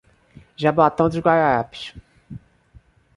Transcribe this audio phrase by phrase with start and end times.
[0.57, 1.93] Jaboatão Dos Guararapes